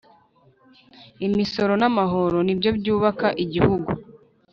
imisoro 1.27 1.73
namahoro 1.81 2.37
nibyo 2.43 2.69
byubaka 2.77 3.27
igihugu 3.43 3.89